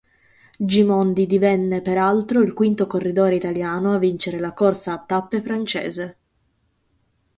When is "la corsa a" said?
4.39-4.97